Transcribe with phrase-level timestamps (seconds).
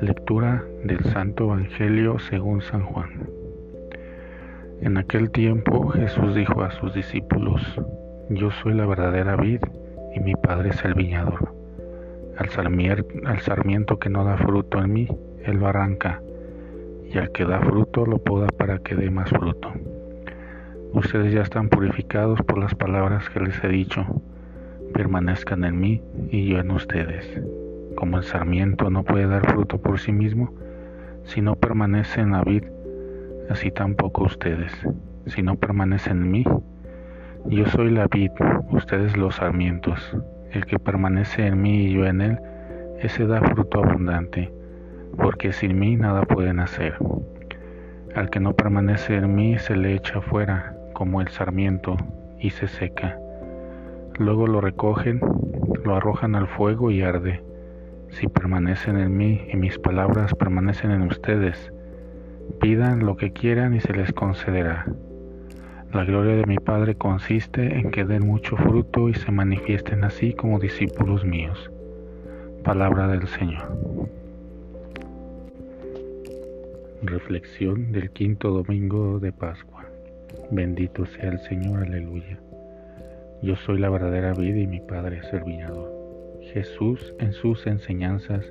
[0.00, 3.28] Lectura del Santo Evangelio según San Juan.
[4.82, 7.62] En aquel tiempo Jesús dijo a sus discípulos,
[8.28, 9.60] Yo soy la verdadera vid
[10.14, 11.54] y mi Padre es el viñador.
[12.36, 12.50] Al,
[13.40, 15.08] sarmiento que no da fruto en mí,
[15.44, 16.20] Él lo arranca,
[17.04, 19.72] y al que da fruto lo poda para que dé más fruto.
[20.92, 24.06] Ustedes ya están purificados por las palabras que les he dicho.
[24.94, 27.42] Permanezcan en mí y yo en ustedes
[27.94, 30.52] como el sarmiento no puede dar fruto por sí mismo,
[31.24, 32.64] si no permanece en la vid,
[33.48, 34.72] así tampoco ustedes,
[35.26, 36.44] si no permanecen en mí.
[37.46, 38.30] Yo soy la vid,
[38.70, 40.16] ustedes los sarmientos.
[40.50, 42.38] El que permanece en mí y yo en él,
[43.00, 44.52] ese da fruto abundante,
[45.16, 46.96] porque sin mí nada pueden hacer.
[48.14, 51.96] Al que no permanece en mí se le echa fuera, como el sarmiento,
[52.38, 53.18] y se seca.
[54.18, 55.20] Luego lo recogen,
[55.84, 57.42] lo arrojan al fuego y arde
[58.14, 61.72] si permanecen en mí y mis palabras permanecen en ustedes,
[62.60, 64.86] pidan lo que quieran y se les concederá.
[65.92, 70.32] La gloria de mi Padre consiste en que den mucho fruto y se manifiesten así
[70.32, 71.70] como discípulos míos.
[72.62, 73.64] Palabra del Señor.
[77.02, 79.84] Reflexión del quinto domingo de Pascua.
[80.50, 82.38] Bendito sea el Señor, aleluya.
[83.44, 85.92] Yo soy la verdadera vida y mi Padre es el viñador.
[86.54, 88.42] Jesús en sus enseñanzas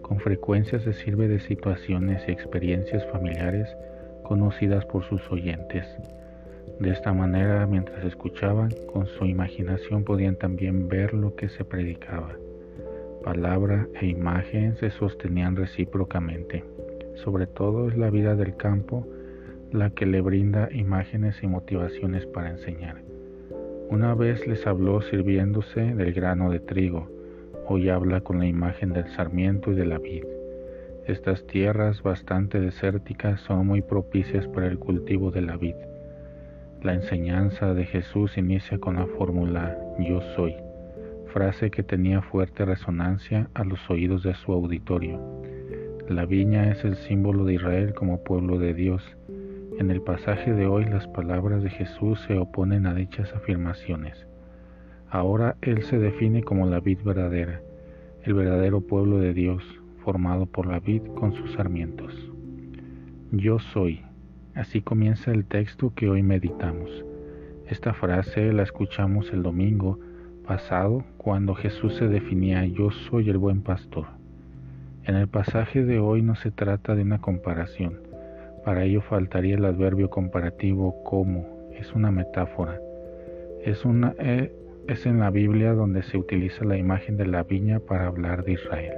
[0.00, 3.68] con frecuencia se sirve de situaciones y experiencias familiares
[4.22, 5.84] conocidas por sus oyentes.
[6.78, 12.30] De esta manera, mientras escuchaban, con su imaginación podían también ver lo que se predicaba.
[13.22, 16.64] Palabra e imagen se sostenían recíprocamente.
[17.16, 19.06] Sobre todo es la vida del campo
[19.70, 23.02] la que le brinda imágenes y motivaciones para enseñar.
[23.90, 27.08] Una vez les habló sirviéndose del grano de trigo,
[27.66, 30.24] Hoy habla con la imagen del sarmiento y de la vid.
[31.06, 35.74] Estas tierras bastante desérticas son muy propicias para el cultivo de la vid.
[36.82, 40.54] La enseñanza de Jesús inicia con la fórmula yo soy,
[41.32, 45.20] frase que tenía fuerte resonancia a los oídos de su auditorio.
[46.08, 49.16] La viña es el símbolo de Israel como pueblo de Dios.
[49.78, 54.26] En el pasaje de hoy las palabras de Jesús se oponen a dichas afirmaciones.
[55.08, 57.62] Ahora Él se define como la vid verdadera,
[58.22, 59.64] el verdadero pueblo de Dios,
[60.04, 62.14] formado por la vid con sus sarmientos.
[63.32, 64.02] Yo soy.
[64.54, 66.90] Así comienza el texto que hoy meditamos.
[67.68, 69.98] Esta frase la escuchamos el domingo
[70.46, 74.06] pasado cuando Jesús se definía yo soy el buen pastor.
[75.04, 78.09] En el pasaje de hoy no se trata de una comparación.
[78.64, 81.46] Para ello faltaría el adverbio comparativo como.
[81.78, 82.78] Es una metáfora.
[83.64, 84.52] Eh,
[84.88, 88.52] es en la Biblia donde se utiliza la imagen de la viña para hablar de
[88.52, 88.94] Israel.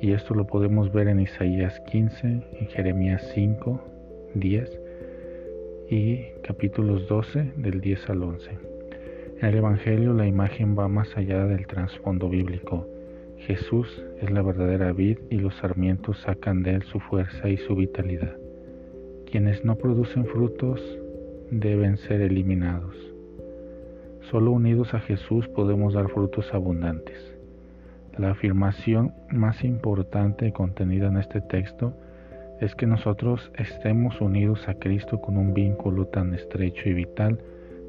[0.00, 3.80] Y esto lo podemos ver en Isaías 15, en Jeremías 5,
[4.34, 4.80] 10
[5.90, 8.50] y capítulos 12 del 10 al 11.
[9.40, 12.86] En el Evangelio la imagen va más allá del trasfondo bíblico.
[13.38, 17.76] Jesús es la verdadera vid y los sarmientos sacan de él su fuerza y su
[17.76, 18.36] vitalidad.
[19.30, 20.80] Quienes no producen frutos
[21.50, 22.96] deben ser eliminados.
[24.30, 27.36] Solo unidos a Jesús podemos dar frutos abundantes.
[28.18, 31.94] La afirmación más importante contenida en este texto
[32.60, 37.38] es que nosotros estemos unidos a Cristo con un vínculo tan estrecho y vital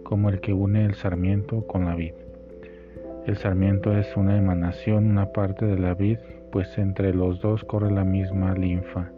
[0.03, 2.13] como el que une el sarmiento con la vid.
[3.29, 6.17] El sarmiento es una emanación, una parte de la vid,
[6.51, 9.12] pues entre los dos corre la misma linfa.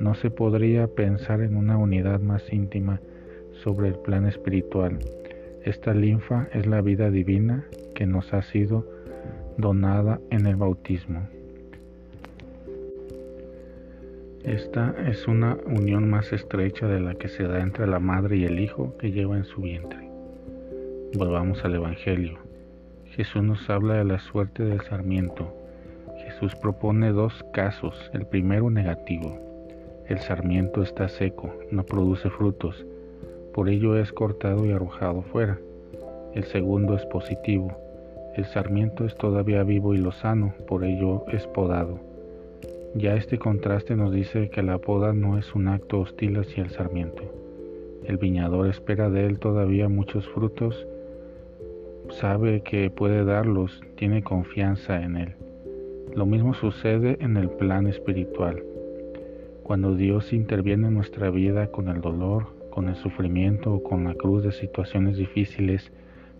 [0.00, 3.00] No se podría pensar en una unidad más íntima
[3.52, 4.98] sobre el plan espiritual
[5.68, 7.62] esta linfa es la vida divina
[7.94, 8.86] que nos ha sido
[9.58, 11.28] donada en el bautismo.
[14.44, 18.44] Esta es una unión más estrecha de la que se da entre la madre y
[18.46, 20.08] el hijo que lleva en su vientre.
[21.14, 22.47] Volvamos al Evangelio.
[23.18, 25.54] Jesús nos habla de la suerte del sarmiento.
[26.24, 28.10] Jesús propone dos casos.
[28.14, 29.38] El primero negativo.
[30.06, 32.86] El sarmiento está seco, no produce frutos
[33.58, 35.58] por ello es cortado y arrojado fuera.
[36.32, 37.76] El segundo es positivo.
[38.36, 41.98] El sarmiento es todavía vivo y lozano, por ello es podado.
[42.94, 46.70] Ya este contraste nos dice que la poda no es un acto hostil hacia el
[46.70, 47.24] sarmiento.
[48.04, 50.86] El viñador espera de él todavía muchos frutos,
[52.10, 55.34] sabe que puede darlos, tiene confianza en él.
[56.14, 58.62] Lo mismo sucede en el plan espiritual.
[59.62, 64.14] Cuando Dios interviene en nuestra vida con el dolor, con el sufrimiento o con la
[64.14, 65.92] cruz de situaciones difíciles,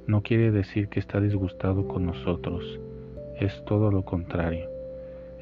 [0.06, 2.80] no quiere decir que está disgustado con nosotros,
[3.38, 4.68] es todo lo contrario.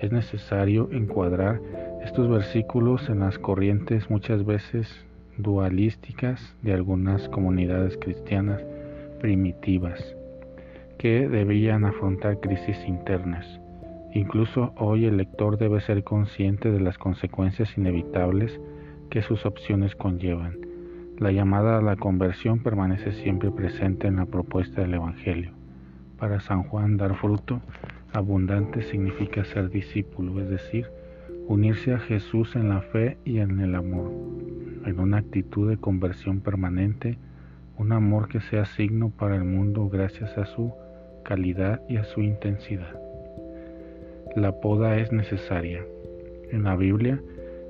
[0.01, 1.61] Es necesario encuadrar
[2.05, 5.07] estos versículos en las corrientes muchas veces
[5.39, 8.65] dualísticas de algunas comunidades cristianas
[9.17, 10.17] primitivas
[10.99, 13.61] que debían afrontar crisis internas.
[14.15, 18.59] Incluso hoy el lector debe ser consciente de las consecuencias inevitables
[19.11, 20.57] que sus opciones conllevan.
[21.19, 25.53] La llamada a la conversión permanece siempre presente en la propuesta del Evangelio.
[26.19, 27.61] Para San Juan dar fruto
[28.13, 30.87] abundante significa ser discípulo, es decir,
[31.47, 34.11] unirse a Jesús en la fe y en el amor,
[34.85, 37.19] en una actitud de conversión permanente,
[37.79, 40.73] un amor que sea signo para el mundo gracias a su
[41.25, 43.01] calidad y a su intensidad.
[44.35, 45.85] La poda es necesaria.
[46.51, 47.21] En la Biblia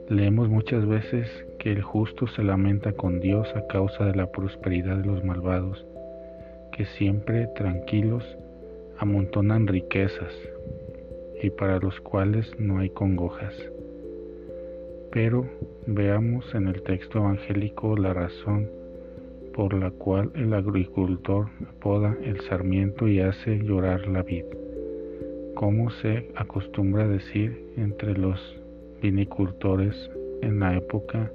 [0.08, 4.98] leemos muchas veces que el justo se lamenta con Dios a causa de la prosperidad
[4.98, 5.84] de los malvados,
[6.72, 8.24] que siempre tranquilos
[8.98, 10.32] amontonan riquezas
[11.42, 13.54] y para los cuales no hay congojas.
[15.10, 15.48] Pero
[15.86, 18.68] veamos en el texto evangélico la razón
[19.56, 21.48] por la cual el agricultor
[21.80, 24.44] poda el sarmiento y hace llorar la vid,
[25.54, 28.38] como se acostumbra decir entre los
[29.00, 30.10] vinicultores
[30.42, 31.30] en la época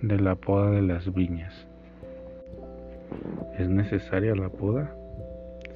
[0.00, 1.66] de la poda de las viñas.
[3.58, 4.96] ¿Es necesaria la poda?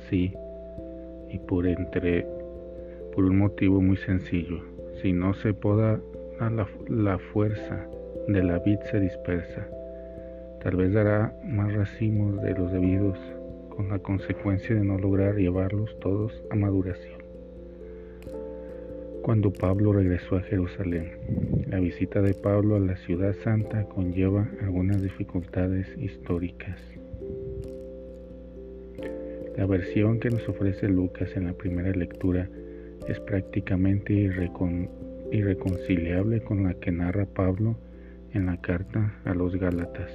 [0.09, 0.33] Sí,
[1.31, 2.27] y por entre
[3.15, 4.63] por un motivo muy sencillo.
[5.03, 6.01] Si no se poda
[6.89, 7.87] la fuerza
[8.27, 9.69] de la vid se dispersa
[10.63, 13.19] Tal vez dará más racimos de los debidos,
[13.71, 17.23] con la consecuencia de no lograr llevarlos todos a maduración.
[19.23, 21.13] Cuando Pablo regresó a Jerusalén,
[21.69, 26.81] la visita de Pablo a la ciudad santa conlleva algunas dificultades históricas.
[29.57, 32.49] La versión que nos ofrece Lucas en la primera lectura
[33.07, 34.13] es prácticamente
[35.31, 37.77] irreconciliable con la que narra Pablo
[38.35, 40.11] en la carta a los Gálatas.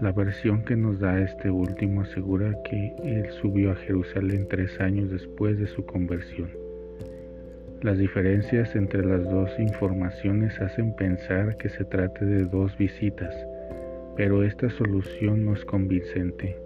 [0.00, 5.10] La versión que nos da este último asegura que él subió a Jerusalén tres años
[5.10, 6.50] después de su conversión.
[7.82, 13.34] Las diferencias entre las dos informaciones hacen pensar que se trate de dos visitas,
[14.16, 16.56] pero esta solución no es convincente.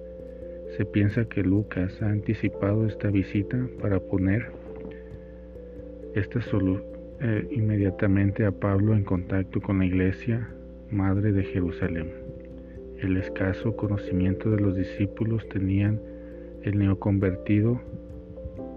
[0.77, 4.51] Se piensa que Lucas ha anticipado esta visita para poner
[6.15, 6.90] esta solución
[7.21, 10.49] eh, inmediatamente a Pablo en contacto con la iglesia
[10.91, 12.11] madre de Jerusalén.
[12.99, 16.01] El escaso conocimiento de los discípulos tenían
[16.63, 17.81] el neoconvertido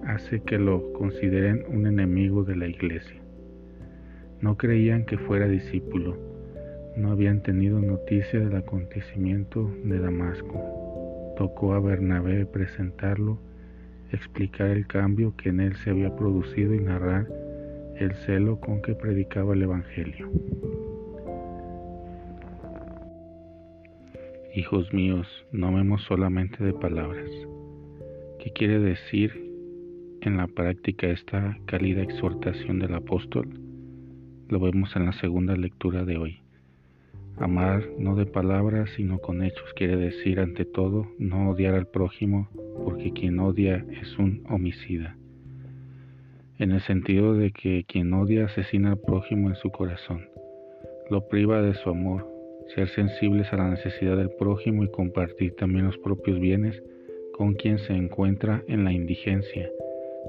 [0.06, 3.22] hace que lo consideren un enemigo de la iglesia.
[4.42, 6.18] No creían que fuera discípulo,
[6.98, 11.34] no habían tenido noticia del acontecimiento de Damasco.
[11.38, 13.40] Tocó a Bernabé presentarlo,
[14.12, 17.43] explicar el cambio que en él se había producido y narrar
[18.00, 20.30] el celo con que predicaba el Evangelio.
[24.56, 27.30] Hijos míos, no vemos solamente de palabras.
[28.40, 29.31] ¿Qué quiere decir
[30.22, 33.48] en la práctica esta cálida exhortación del apóstol?
[34.50, 36.40] Lo vemos en la segunda lectura de hoy.
[37.38, 42.48] Amar no de palabras sino con hechos quiere decir ante todo no odiar al prójimo
[42.86, 45.18] porque quien odia es un homicida
[46.60, 50.30] en el sentido de que quien odia asesina al prójimo en su corazón,
[51.10, 52.28] lo priva de su amor,
[52.76, 56.81] ser sensibles a la necesidad del prójimo y compartir también los propios bienes
[57.33, 59.69] con quien se encuentra en la indigencia,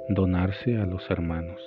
[0.09, 1.61] donarse a los hermanos.